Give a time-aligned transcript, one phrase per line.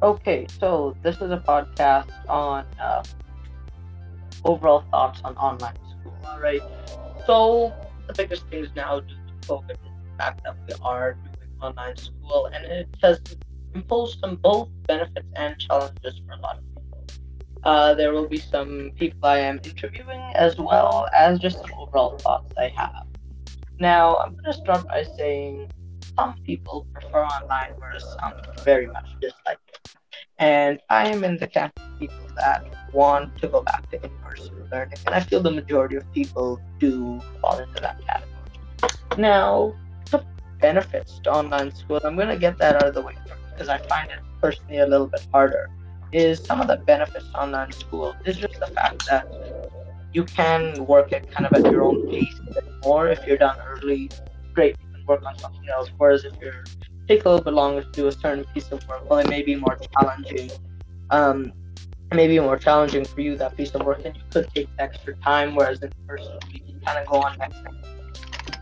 [0.00, 3.02] Okay, so this is a podcast on uh,
[4.44, 6.16] overall thoughts on online school.
[6.24, 6.62] All right.
[7.26, 7.74] So
[8.06, 11.96] the biggest things now due to COVID is the fact that we are doing online
[11.96, 13.20] school, and it has
[13.74, 17.04] imposed some both benefits and challenges for a lot of people.
[17.64, 22.16] Uh, there will be some people I am interviewing as well as just some overall
[22.18, 23.04] thoughts I have.
[23.80, 25.68] Now, I'm going to start by saying
[26.16, 28.34] some people prefer online, whereas some
[28.64, 29.58] very much dislike.
[30.38, 34.10] And I am in the camp of people that want to go back to in
[34.18, 38.30] person learning, and I feel the majority of people do fall into that category.
[39.16, 39.74] Now,
[40.10, 40.24] the
[40.60, 43.16] benefits to online school, I'm going to get that out of the way
[43.52, 45.70] because I find it personally a little bit harder.
[46.12, 49.26] Is some of the benefits to online school is just the fact that
[50.14, 52.40] you can work at kind of at your own pace
[52.82, 54.10] more if you're done early.
[54.54, 55.90] Great, you can work on something else.
[55.98, 56.64] Whereas if you're
[57.08, 59.42] take a little bit longer to do a certain piece of work, well, it may
[59.42, 60.50] be more challenging.
[61.10, 61.52] Um,
[62.12, 65.54] maybe more challenging for you that piece of work, and you could take extra time.
[65.54, 67.58] Whereas in person, you can kind of go on next.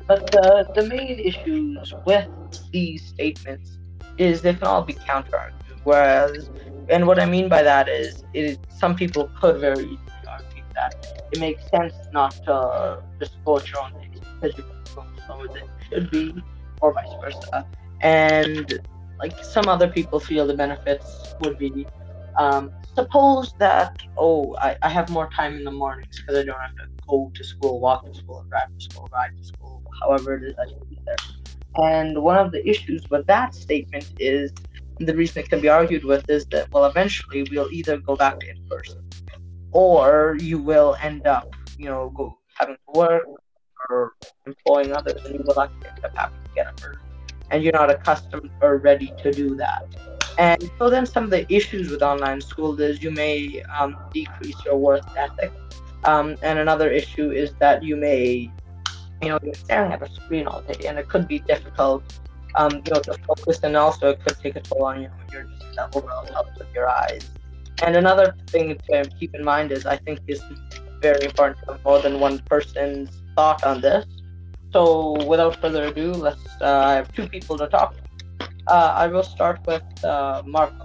[0.07, 2.29] But the the main issues with
[2.73, 3.79] these statements
[4.19, 5.53] is they can all be counter.
[5.85, 6.51] Whereas,
[6.89, 11.25] and what I mean by that is, is some people could very easily argue that
[11.33, 15.65] it makes sense not to just at your own pace because you're going slower than
[15.65, 16.35] you should be,
[16.81, 17.67] or vice versa.
[18.01, 18.81] And
[19.19, 21.87] like some other people feel the benefits would be
[22.39, 26.61] um, suppose that oh I, I have more time in the mornings because I don't
[26.61, 30.37] have to go to school, walk to school, drive to school, ride to school, however
[30.37, 31.17] it is I be there.
[31.77, 34.53] And one of the issues with that statement is
[34.99, 38.41] the reason it can be argued with is that well eventually we'll either go back
[38.41, 39.03] to in person
[39.73, 43.25] or you will end up you know go having to work
[43.91, 44.13] or
[44.47, 47.06] employing others and you will actually end up having to get up early
[47.51, 49.85] and you're not accustomed or ready to do that.
[50.39, 54.57] And so then some of the issues with online school is you may um, decrease
[54.65, 55.53] your work ethic.
[56.05, 58.51] Um, and another issue is that you may,
[59.23, 62.05] you know, you're staring at a screen all day, and it could be difficult,
[62.55, 65.15] um, you know, to focus, and also it could take a toll on you know,
[65.33, 67.31] your just overall health of your eyes.
[67.83, 70.43] And another thing to keep in mind is I think is
[71.01, 74.07] very important to have more than one person's thought on this.
[74.73, 76.43] So without further ado, let's.
[76.61, 77.95] Uh, I have two people to talk.
[78.67, 80.85] Uh, I will start with uh, Marco.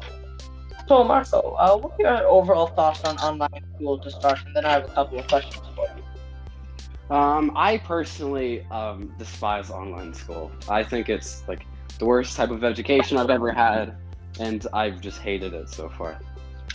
[0.88, 4.66] So Marco, uh, what are your overall thoughts on online school to start, and then
[4.66, 7.16] I have a couple of questions for you.
[7.16, 10.52] Um, I personally um, despise online school.
[10.70, 11.66] I think it's like
[12.00, 13.96] the worst type of education I've ever had,
[14.40, 16.20] and I've just hated it so far.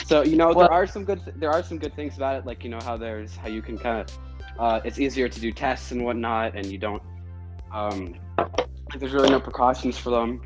[0.04, 2.36] So you know, Well- there are some good th- there are some good things about
[2.36, 4.18] it, like you know how there's how you can kind of
[4.58, 7.02] uh, it's easier to do tests and whatnot, and you don't
[7.72, 8.14] um,
[8.98, 10.42] there's really no precautions for them.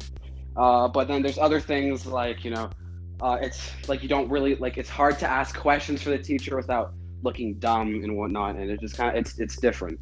[0.56, 2.70] Uh, but then there's other things like you know,
[3.20, 6.56] uh, it's like you don't really like it's hard to ask questions for the teacher
[6.56, 9.98] without looking dumb and whatnot, and it just kind of it's it's different.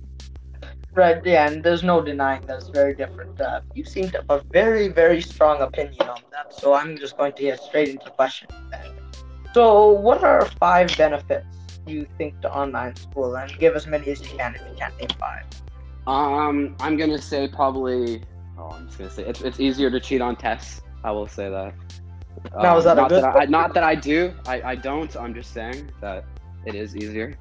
[0.95, 3.41] Right, yeah, and there's no denying that it's very different.
[3.41, 7.17] Uh, you seem to have a very, very strong opinion on that, so I'm just
[7.17, 8.49] going to get straight into the question.
[9.55, 11.58] So, what are five benefits
[11.89, 13.37] you think to online school?
[13.37, 15.45] And give as many as you can if you can't name five.
[16.07, 18.23] Um, I'm gonna say probably.
[18.59, 20.81] Oh, I'm just gonna say it's it's easier to cheat on tests.
[21.05, 21.75] I will say that.
[22.61, 24.33] Now, is that a not good that I, not that I do.
[24.47, 25.15] I, I don't.
[25.17, 26.25] I'm just saying that
[26.67, 27.37] it is easier.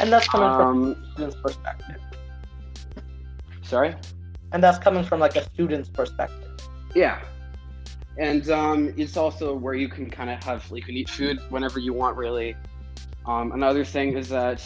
[0.00, 1.96] And that's coming from Um, a student's perspective.
[3.62, 3.94] sorry.
[4.52, 6.56] And that's coming from like a student's perspective.
[6.94, 7.20] Yeah.
[8.18, 11.40] And um, it's also where you can kind of have like you can eat food
[11.50, 12.56] whenever you want, really.
[13.30, 14.60] Um, another thing is that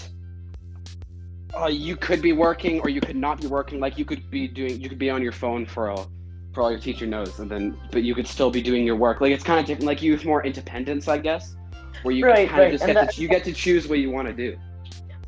[1.54, 3.78] uh, you could be working or you could not be working.
[3.78, 6.10] Like you could be doing, you could be on your phone for all,
[6.54, 9.20] for all your teacher knows, and then but you could still be doing your work.
[9.20, 9.86] Like it's kind of different.
[9.86, 11.54] Like you have more independence, I guess,
[12.04, 13.98] where you Right, kind of just and get that- to you get to choose what
[13.98, 14.56] you want to do.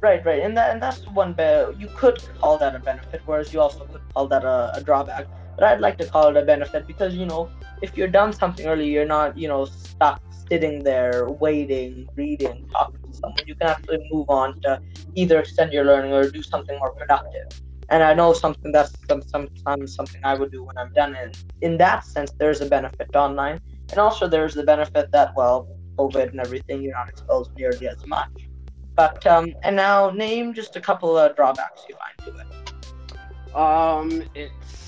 [0.01, 3.53] Right, right, and that and that's one be- you could call that a benefit, whereas
[3.53, 5.27] you also could call that a, a drawback.
[5.57, 7.51] But I'd like to call it a benefit because you know
[7.83, 13.01] if you're done something early, you're not you know stuck sitting there waiting, reading, talking
[13.03, 13.43] to someone.
[13.47, 14.81] You can actually move on to
[15.15, 17.49] either extend your learning or do something more productive.
[17.89, 21.15] And I know something that's some, sometimes something I would do when I'm done.
[21.15, 25.33] And in that sense, there's a benefit to online, and also there's the benefit that
[25.37, 28.31] well, COVID and everything, you're not exposed nearly as much.
[28.95, 33.55] But um, and now name just a couple of drawbacks you find to it.
[33.55, 34.86] Um, it's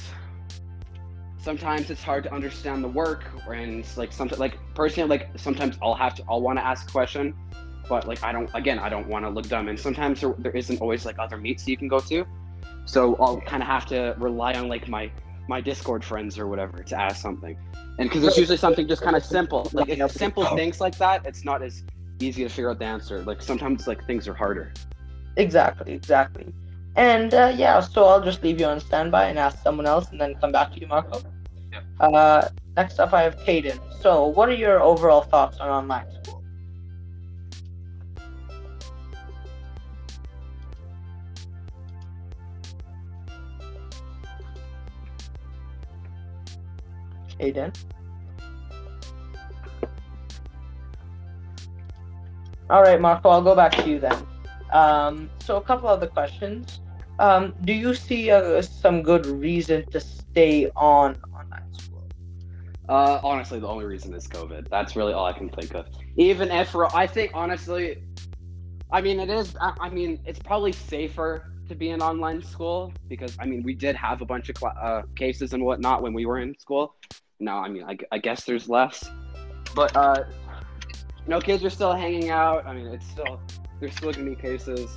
[1.39, 5.79] sometimes it's hard to understand the work, and it's like sometimes, like personally, like sometimes
[5.83, 7.35] I'll have to, I'll want to ask a question,
[7.89, 10.53] but like I don't, again, I don't want to look dumb, and sometimes there, there
[10.53, 12.27] isn't always like other meets you can go to,
[12.85, 15.11] so I'll kind of have to rely on like my
[15.49, 17.57] my Discord friends or whatever to ask something,
[17.99, 21.25] and because it's usually something just kind of simple, like it's simple things like that.
[21.25, 21.85] It's not as
[22.21, 23.23] easy to figure out the answer.
[23.23, 24.73] Like sometimes like things are harder.
[25.37, 26.53] Exactly, exactly.
[26.97, 30.21] And uh, yeah, so I'll just leave you on standby and ask someone else, and
[30.21, 31.23] then come back to you, Marco.
[31.73, 31.81] Yeah.
[32.01, 33.79] Uh, next up, I have Caden.
[34.01, 36.43] So, what are your overall thoughts on online school?
[47.39, 47.73] Caden.
[52.71, 54.27] All right, Marco, I'll go back to you then.
[54.73, 56.81] Um, so, a couple other questions.
[57.19, 62.07] Um, do you see uh, some good reason to stay on online school?
[62.89, 64.69] Uh, honestly, the only reason is COVID.
[64.71, 65.87] That's really all I can think of.
[66.17, 67.99] Even if I think honestly,
[68.91, 69.57] I mean it is.
[69.61, 73.97] I, mean it's probably safer to be in online school because I mean we did
[73.97, 76.95] have a bunch of cla uh, cases and whatnot when we were in school.
[77.41, 79.11] Now I mean I, I guess there's less,
[79.75, 80.25] but uh,
[81.27, 82.67] no kids are still hanging out.
[82.67, 83.41] I mean it's still
[83.81, 84.91] there's still gonna be cases.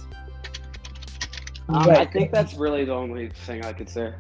[1.70, 4.14] Um, I think that's really the only thing I could say.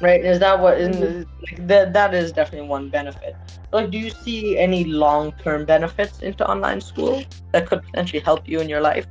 [0.00, 0.24] Right?
[0.24, 0.78] Is that what?
[0.78, 3.34] Is, like, that that is definitely one benefit.
[3.72, 8.60] Like, do you see any long-term benefits into online school that could potentially help you
[8.60, 9.06] in your life?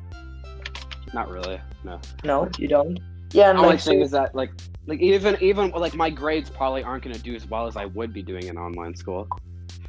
[1.13, 1.59] Not really.
[1.83, 1.99] No.
[2.23, 2.99] No, you don't.
[3.31, 4.51] Yeah, and The only like, thing so- is that like
[4.87, 8.13] like even even like my grades probably aren't gonna do as well as I would
[8.13, 9.27] be doing in online school.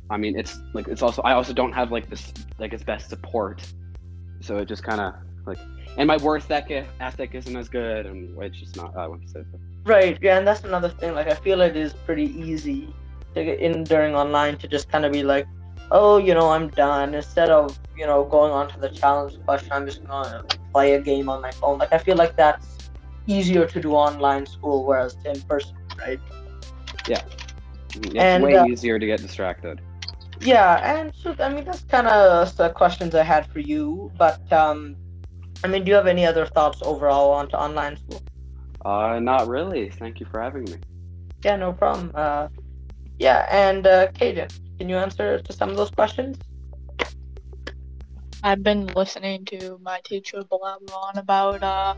[0.09, 3.09] I mean it's like it's also I also don't have like this like its best
[3.11, 3.61] support,
[4.41, 5.15] so it just kind of
[5.47, 5.59] like
[5.97, 9.59] and my worth ethic isn't as good and it's just not I wouldn't say so.
[9.87, 11.15] Right, yeah, and that's another thing.
[11.15, 12.93] Like, I feel it is pretty easy
[13.37, 15.47] to get in during online to just kind of be like,
[15.93, 17.15] oh, you know, I'm done.
[17.15, 21.01] Instead of, you know, going on to the challenge question, I'm just gonna play a
[21.01, 21.79] game on my phone.
[21.79, 22.91] Like, I feel like that's
[23.29, 26.19] easier to do online school, whereas in person, right?
[27.07, 27.23] Yeah.
[27.95, 29.81] It's And, way uh, easier to get distracted.
[30.41, 34.13] Yeah, and so, I mean, that's kind of the questions I had for you.
[34.19, 34.97] But, um,
[35.65, 38.23] I mean, do you have any other thoughts overall onto online school?
[38.85, 39.91] Uh, not really.
[39.91, 40.77] Thank you for having me.
[41.45, 42.13] Yeah, no problem.
[42.15, 42.49] Uh,
[43.19, 46.39] yeah, and uh, Kaden, can you answer to some of those questions?
[48.43, 51.95] I've been listening to my teacher blabber on about uh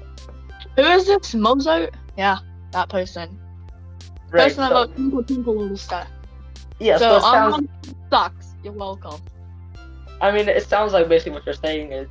[0.77, 1.35] who is this?
[1.35, 1.95] Mozart?
[2.17, 2.39] Yeah,
[2.73, 3.39] that person.
[4.31, 4.45] Right.
[4.45, 6.07] person so- about twinkle twinkle little star.
[6.81, 7.55] Yeah, so, so it sounds.
[7.55, 7.69] online
[8.11, 8.55] sucks.
[8.63, 9.21] You're welcome.
[10.21, 12.09] I mean, it sounds like basically what you're saying is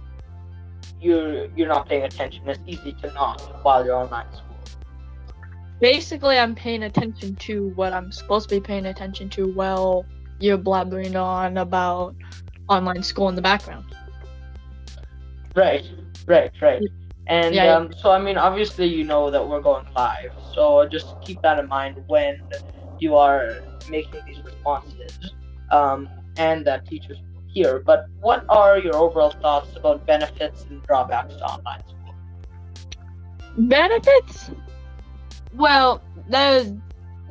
[0.99, 2.47] you're you're not paying attention.
[2.47, 4.43] It's easy to not while you're online school.
[5.79, 10.05] Basically I'm paying attention to what I'm supposed to be paying attention to while
[10.39, 12.15] you're blabbering on about
[12.69, 13.85] online school in the background.
[15.55, 15.85] Right,
[16.27, 16.81] right, right.
[17.27, 17.75] And Yeah, yeah.
[17.75, 21.59] um, so I mean, obviously you know that we're going live, so just keep that
[21.59, 22.37] in mind when
[22.97, 23.55] you are
[23.89, 25.33] making these responses,
[25.71, 27.79] um, and that teachers will hear.
[27.79, 32.15] But what are your overall thoughts about benefits and drawbacks to online school?
[33.57, 34.51] Benefits?
[35.53, 36.73] Well, there's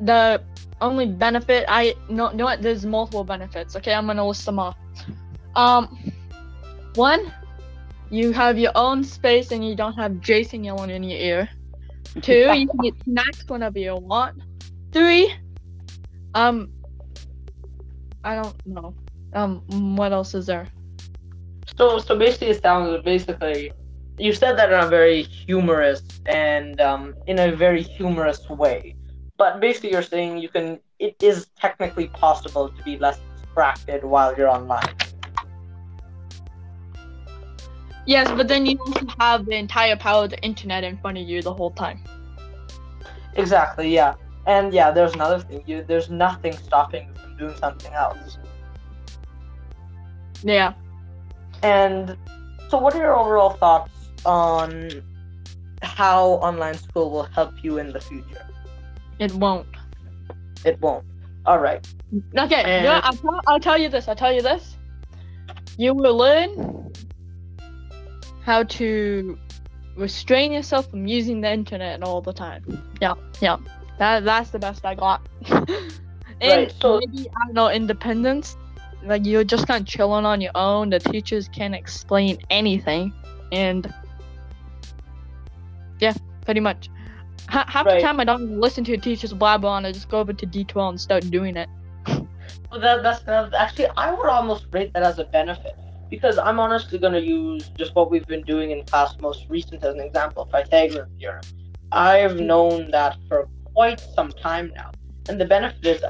[0.01, 0.43] the
[0.81, 3.75] only benefit I no know what there's multiple benefits.
[3.75, 4.77] Okay, I'm gonna list them off.
[5.55, 5.97] Um,
[6.95, 7.33] one,
[8.09, 11.49] you have your own space and you don't have Jason yelling in your ear.
[12.21, 14.41] Two, you can get snacks whenever you want.
[14.91, 15.33] Three,
[16.33, 16.71] um,
[18.23, 18.95] I don't know.
[19.33, 20.67] Um, what else is there?
[21.77, 23.71] So, so basically, it sounds basically
[24.17, 28.95] you said that in a very humorous and um, in a very humorous way.
[29.37, 30.79] But basically, you're saying you can.
[30.99, 34.95] It is technically possible to be less distracted while you're online.
[38.07, 41.27] Yes, but then you also have the entire power of the internet in front of
[41.27, 42.03] you the whole time.
[43.35, 43.93] Exactly.
[43.93, 44.15] Yeah.
[44.47, 45.61] And yeah, there's another thing.
[45.67, 48.37] You there's nothing stopping you from doing something else.
[50.41, 50.73] Yeah.
[51.63, 52.15] And
[52.69, 53.91] so, what are your overall thoughts
[54.25, 54.89] on
[55.81, 58.47] how online school will help you in the future?
[59.19, 59.67] It won't.
[60.65, 61.05] It won't.
[61.45, 61.85] All right.
[62.37, 64.07] Okay, And- you know, I'll, tell, I'll tell you this.
[64.07, 64.77] I'll tell you this.
[65.77, 66.93] You will learn
[68.43, 69.37] how to
[69.97, 72.63] restrain yourself from using the internet all the time.
[73.01, 73.57] Yeah, yeah.
[73.97, 75.21] That that's the best I got.
[75.49, 75.67] and
[76.41, 78.55] Right, so- maybe I don't know independence.
[79.03, 80.89] Like you're just kind of chilling on your own.
[80.89, 83.13] The teachers can't explain anything,
[83.51, 83.91] and
[85.99, 86.13] yeah,
[86.45, 86.89] pretty much.
[87.49, 87.95] Ha- half Right.
[87.95, 89.85] the time I don't listen to a teacher's blabber on.
[89.85, 91.69] I just go over to D12 and start doing it.
[92.69, 95.73] Well, that, that's, that's actually I would almost rate that as a benefit
[96.09, 99.83] because I'm honestly going to use just what we've been doing in class most recent
[99.85, 101.41] as an example, Pythagorean theorem.
[101.93, 103.47] I've known that for
[103.77, 104.89] quite some time now.
[105.29, 106.03] And the benefit is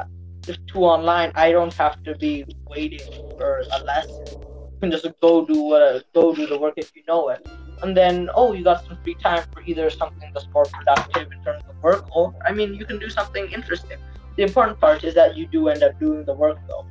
[0.48, 3.06] if to online, I don't have to be waiting
[3.38, 4.26] for a lesson.
[4.72, 5.82] You can just go do what
[6.14, 7.42] go do the work if you know it,
[7.82, 11.40] and then oh, you got some free time for either something that's more productive in
[11.44, 13.98] terms of work, or I mean, you can do something interesting.
[14.38, 16.86] The important part is that you do end up doing the work though.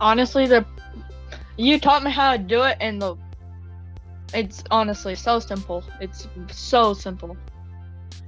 [0.00, 0.64] Honestly, the
[1.56, 3.16] you taught me how to do it, and the
[4.32, 5.82] it's honestly so simple.
[6.00, 7.36] It's so simple.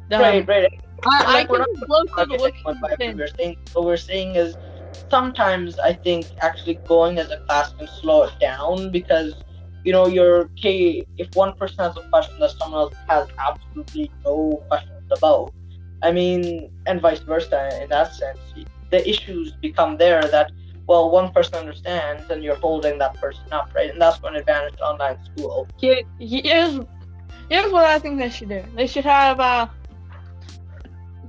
[0.08, 0.68] The- right, right.
[1.06, 2.76] I, I Like, we're can blow through the what
[3.16, 4.56] we're saying, what we're saying is
[5.10, 9.34] sometimes I think actually going as a class can slow it down because
[9.84, 14.10] you know you're okay if one person has a question that someone else has absolutely
[14.24, 15.52] no questions about.
[16.02, 18.38] I mean, and vice versa in that sense.
[18.90, 20.52] The issues become there that
[20.86, 23.90] well one person understands and you're holding that person up, right?
[23.90, 25.68] And that's one advantage online school.
[25.78, 26.80] Here, here's
[27.48, 28.62] here's what I think they should do.
[28.74, 29.66] They should have uh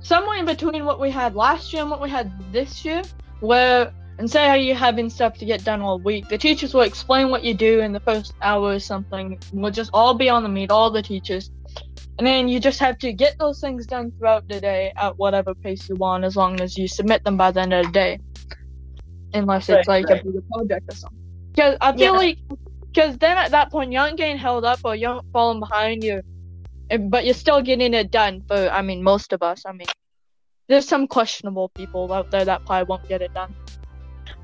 [0.06, 3.02] somewhere in between what we had last year and what we had this year,
[3.40, 7.28] where instead of you having stuff to get done all week, the teachers will explain
[7.28, 9.38] what you do in the first hour or something.
[9.52, 11.50] We'll just all be on the meet, all the teachers.
[12.18, 15.54] And then you just have to get those things done throughout the day at whatever
[15.54, 18.20] pace you want, as long as you submit them by the end of the day.
[19.34, 20.20] Unless it's like right.
[20.20, 21.20] a bigger project or something.
[21.50, 22.18] Because I feel Yeah.
[22.18, 22.38] like,
[22.80, 26.04] because then at that point you aren't getting held up or you aren't falling behind
[26.04, 26.35] you, and-
[27.08, 28.42] but you're still getting it done.
[28.48, 29.64] For I mean, most of us.
[29.66, 29.88] I mean,
[30.68, 33.54] there's some questionable people out there that probably won't get it done.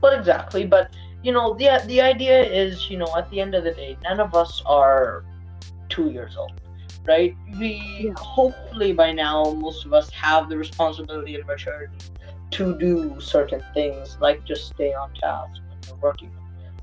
[0.01, 3.65] Well, exactly, but you know, the the idea is, you know, at the end of
[3.65, 5.25] the day, none of us are
[5.89, 6.53] two years old,
[7.07, 7.35] right?
[7.59, 8.13] We Yeah.
[8.17, 11.99] hopefully by now most of us have the responsibility and maturity
[12.53, 16.31] to do certain things, like just stay on task when you're working.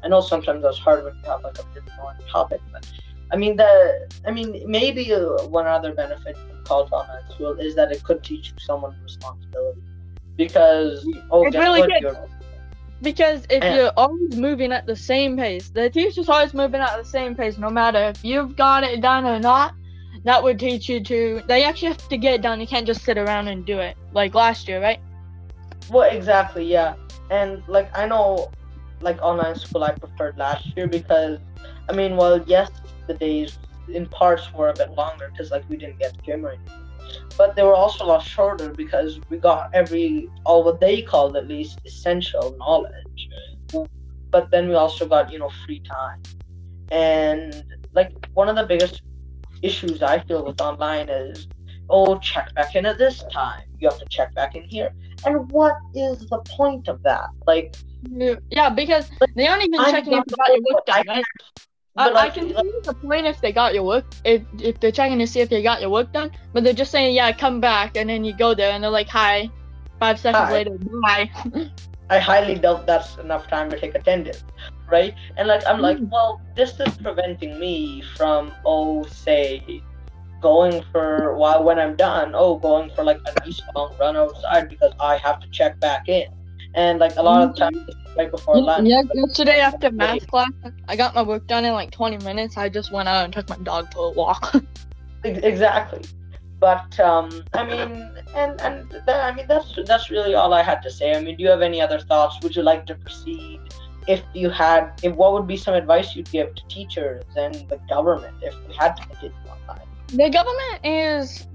[0.03, 2.85] I know sometimes that's hard when you have like a long topic, but
[3.31, 7.91] I mean the I mean maybe one other benefit of college online school is that
[7.91, 9.81] it could teach you someone responsibility
[10.35, 12.15] because oh It guess really what you're
[13.01, 13.75] Because if Yeah.
[13.75, 17.57] you're always moving at the same pace, the teacher's always moving at the same pace,
[17.57, 19.73] no matter if you've got it done or not.
[20.25, 21.41] That would teach you to.
[21.47, 22.59] They actually have to get it done.
[22.59, 24.99] You can't just sit around and do it like last year, right?
[25.89, 26.95] Well, exactly, yeah.
[27.29, 28.51] And like I know,
[29.01, 31.39] like online school, I preferred last year because,
[31.89, 32.69] I mean, well, yes,
[33.09, 33.59] the days
[33.93, 36.85] in parts were a bit longer because like we didn't get gym or anything,
[37.37, 41.35] but they were also a lot shorter because we got every all what they called
[41.35, 43.21] at least essential knowledge,
[44.31, 46.21] but then we also got you know free time,
[46.91, 47.63] and
[47.93, 49.01] like one of the biggest
[49.61, 51.47] issues I feel with online is,
[51.89, 53.63] oh, check back in at this time.
[53.79, 54.91] You have to check back in here.
[55.25, 57.25] And what is the point of that?
[57.45, 57.75] Like,
[58.49, 61.25] Yeah, because they aren't even I'm checking if not you got your work right?
[62.05, 64.79] But I, I can like, see the point if they got your work, if if
[64.79, 67.31] they're checking to see if they got your work done, but they're just saying, yeah,
[67.31, 69.49] come back, and then you go there and they're like, hi.
[69.99, 70.53] Five seconds Hi.
[70.53, 71.29] later, bye.
[72.09, 74.43] I highly doubt that's enough time to take attendance,
[74.89, 75.13] right?
[75.35, 76.09] And like, I'm like, Mm.
[76.09, 79.83] well, this is preventing me from, oh, say,
[80.41, 84.69] going for while when I'm done, oh, going for like a nice long run outside
[84.69, 86.27] because I have to check back in,
[86.75, 88.87] and like a lot of times time it's right before lunch.
[88.87, 90.51] yeah, yesterday after math class,
[90.87, 92.57] I got my work done in like 20 minutes.
[92.57, 94.55] I just went out and took my dog for a walk.
[95.25, 96.01] Exactly.
[96.61, 100.81] But um, I mean, and and that, I mean that's that's really all I had
[100.83, 101.13] to say.
[101.13, 102.37] I mean, do you have any other thoughts?
[102.41, 103.59] Would you like to proceed?
[104.07, 107.81] If you had, if what would be some advice you'd give to teachers and the
[107.89, 109.89] government if we had to continue online?
[110.13, 111.47] the government is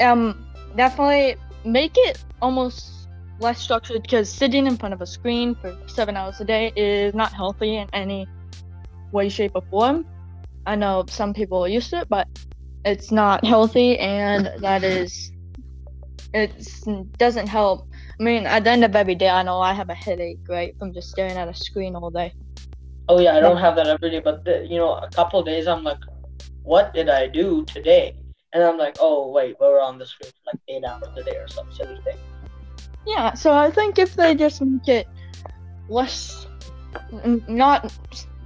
[0.00, 3.03] um definitely make it almost
[3.38, 7.14] less structured because sitting in front of a screen for seven hours a day is
[7.14, 8.28] not healthy in any
[9.12, 10.04] way shape or form
[10.66, 12.28] i know some people are used to it but
[12.84, 15.30] it's not healthy and that is
[16.32, 16.52] it
[17.18, 17.86] doesn't help
[18.20, 20.74] i mean at the end of every day i know i have a headache right
[20.78, 22.32] from just staring at a screen all day
[23.06, 25.66] Oh yeah, I don't have that every day, but the, you know, a couple days
[25.66, 25.98] I'm like,
[26.62, 28.14] what did I do today?
[28.54, 31.22] And I'm like, oh wait, we were on the screen for like eight hours a
[31.22, 32.16] day or some silly thing.
[33.06, 35.06] Yeah, so I think if they just make it
[35.88, 36.46] less,
[37.24, 37.92] n- not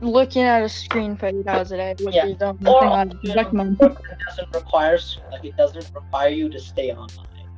[0.00, 2.26] looking at a screen for eight hours a day would Yeah.
[2.26, 3.78] be the only Or thing I'd recommend.
[3.78, 4.98] that doesn't require
[5.32, 7.48] like it doesn't require you to stay online,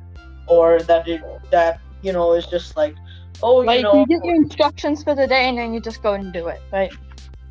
[0.47, 2.95] or that it that you know is just like,
[3.41, 6.01] oh, Like you know, you get your instructions for the day and then you just
[6.01, 6.91] go and do it, right?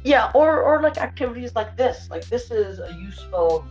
[0.04, 2.08] yeah, or or like activities like this.
[2.10, 3.66] Like this is a useful,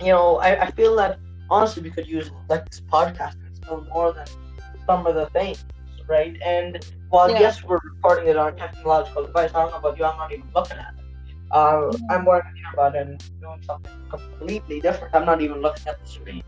[0.00, 1.18] you know, I, I feel that
[1.50, 4.26] honestly we could use like this podcast and still more than
[4.86, 5.64] some of the things,
[6.08, 6.36] right?
[6.44, 7.40] And while Yeah.
[7.40, 10.48] yes, we're recording it on technological device, I don't know about you, I'm not even
[10.54, 11.04] looking at it.
[11.52, 15.14] Uh, I'm working thinking about and doing something completely different.
[15.14, 16.42] I'm not even looking at the screen.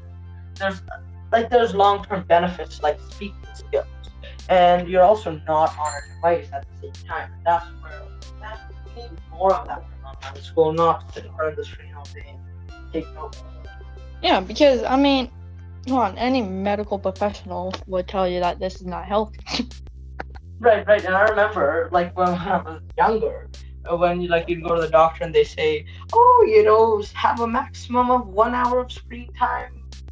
[0.54, 0.83] There's
[1.33, 3.87] like there's long-term benefits like speaking skills,
[4.49, 7.30] and you're also not on a device at the same time.
[7.35, 8.02] And that's where
[8.40, 8.61] that's,
[8.97, 12.38] we need more of that from online school, not sit on the screen all day
[12.92, 13.42] take notes.
[14.23, 15.30] Yeah, because I mean,
[15.87, 19.40] come on, any medical professional would tell you that this is not healthy.
[20.61, 21.04] Right, right.
[21.04, 23.49] And I remember, like when I was younger,
[23.90, 27.40] when you like you'd go to the doctor and they say, "Oh, you know, have
[27.40, 29.70] a maximum of one hour of screen time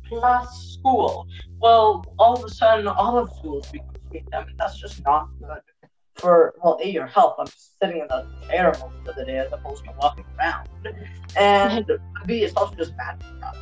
[0.09, 1.27] plus school."
[1.61, 5.29] Well, all of a sudden, all of schools become screen time, and that's just not
[5.41, 5.63] good
[6.15, 7.37] for well, a your health.
[7.39, 7.47] I'm
[7.83, 10.69] sitting in the chair most of the day as opposed to walking around,
[11.37, 11.87] and
[12.27, 13.57] b it's also just bad for us.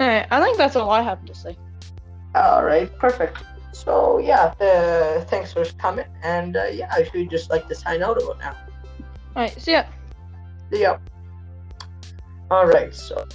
[0.00, 1.54] Alright, I think that's all I have to say.
[2.34, 3.36] All right, perfect.
[3.72, 8.02] So yeah, uh, thanks for coming, and uh, yeah, I should just like to sign
[8.02, 8.56] out of it now.
[9.36, 9.84] Alright, see ya.
[10.72, 10.96] See ya.
[12.50, 13.28] All right, so.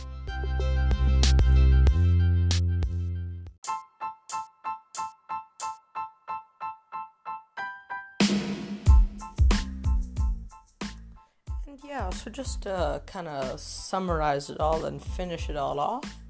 [11.68, 16.25] And yeah, so just to kind of summarize it all and finish it all off,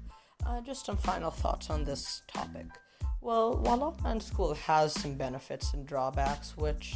[0.46, 2.66] uh, just some final thoughts on this topic.
[3.20, 6.94] Well, while online school has some benefits and drawbacks, which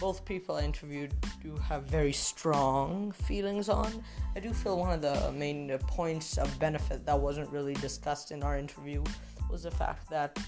[0.00, 1.12] both people I interviewed
[1.42, 4.02] do have very strong feelings on,
[4.34, 8.42] I do feel one of the main points of benefit that wasn't really discussed in
[8.42, 9.04] our interview
[9.48, 10.38] was the fact that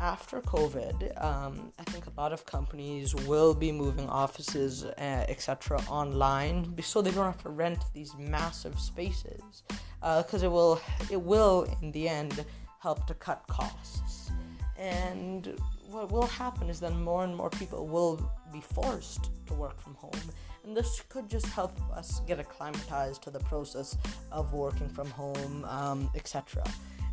[0.00, 5.80] after COVID, um, I think a lot of companies will be moving offices, uh, etc.,
[5.88, 9.62] online, so they don't have to rent these massive spaces,
[10.02, 10.80] because uh, it will
[11.10, 12.44] it will in the end
[12.80, 14.30] help to cut costs.
[14.78, 15.54] And
[15.90, 18.16] what will happen is then more and more people will
[18.52, 20.26] be forced to work from home,
[20.64, 23.96] and this could just help us get acclimatized to the process
[24.32, 26.64] of working from home, um, etc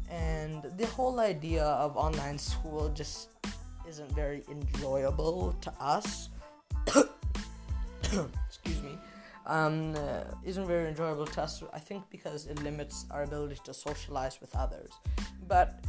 [0.09, 3.29] and the whole idea of online school just
[3.87, 6.29] isn't very enjoyable to us.
[8.03, 8.97] Excuse me.
[9.49, 11.63] Um, uh, isn't very enjoyable to us.
[11.73, 14.91] I think because it limits our ability to socialize with others.
[15.47, 15.83] But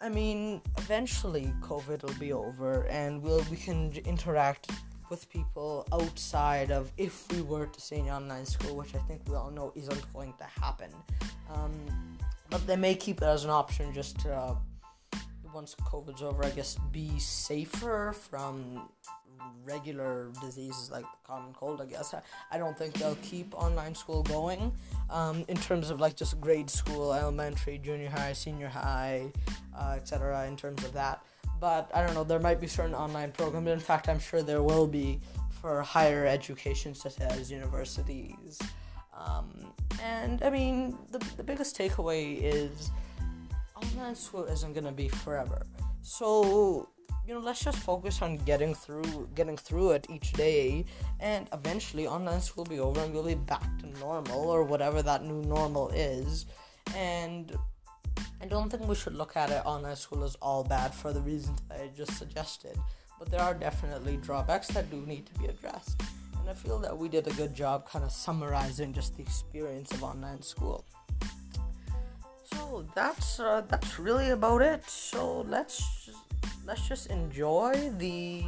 [0.00, 4.70] I mean, eventually COVID will be over, and we'll we can interact
[5.10, 9.22] with people outside of if we were to stay in online school, which I think
[9.28, 10.90] we all know isn't going to happen.
[11.52, 11.72] Um,
[12.50, 14.54] but they may keep it as an option just to, uh,
[15.52, 18.88] once COVID's over, I guess, be safer from
[19.64, 21.80] regular diseases like the common cold.
[21.80, 22.14] I guess
[22.50, 24.72] I, don't think they'll keep online school going.
[25.10, 29.32] Um, in terms of like just grade school, elementary, junior high, senior high,
[29.76, 30.46] uh, etc.
[30.46, 31.22] In terms of that,
[31.60, 32.24] but I don't know.
[32.24, 33.68] There might be certain online programs.
[33.68, 35.20] In fact, I'm sure there will be
[35.60, 38.58] for higher education, such as universities.
[39.18, 39.72] Um,
[40.02, 42.90] and I mean, the, the biggest takeaway is
[43.74, 45.62] online school isn't gonna be forever.
[46.02, 46.88] So
[47.28, 50.86] you know, let's just focus on getting through getting through it each day,
[51.20, 55.02] and eventually online school will be over and we'll be back to normal or whatever
[55.02, 56.46] that new normal is.
[56.96, 57.54] And
[58.40, 61.20] I don't think we should look at it online school as all bad for the
[61.20, 62.78] reasons I just suggested.
[63.18, 66.00] But there are definitely drawbacks that do need to be addressed.
[66.40, 69.92] And I feel that we did a good job kind of summarizing just the experience
[69.92, 70.86] of online school.
[72.54, 74.88] So that's uh, that's really about it.
[74.88, 76.27] So let's just,
[76.68, 78.44] let's just enjoy the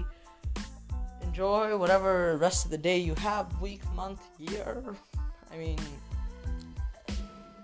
[1.22, 4.94] enjoy whatever rest of the day you have, week, month, year.
[5.50, 5.78] I mean,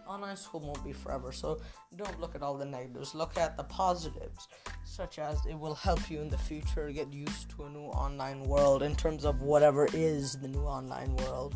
[0.08, 1.60] online school won't be forever, so
[1.96, 3.14] don't look at all the negatives.
[3.14, 4.48] Look at the positives,
[4.84, 8.40] such as it will help you in the future get used to a new online
[8.44, 11.54] world in terms of whatever is the new online world,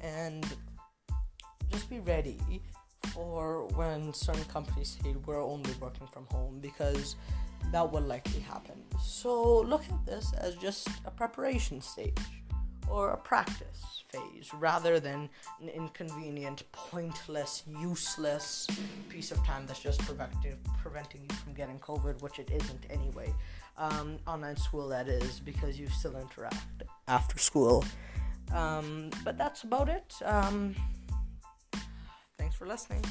[0.00, 0.44] and
[1.70, 2.36] just be ready
[3.14, 7.14] for when certain companies say we're only working from home because
[7.72, 8.74] that will likely happen.
[9.02, 12.18] So look at this as just a preparation stage
[12.88, 15.28] or a practice phase rather than
[15.62, 18.66] an inconvenient, pointless, useless
[19.08, 20.00] piece of time that's just
[20.82, 23.32] preventing you from getting COVID, which it isn't anyway.
[23.78, 27.84] Um, online school, that is, because you still interact after school.
[28.52, 30.12] Um, but that's about it.
[30.24, 30.74] Um,
[32.36, 33.04] thanks for listening.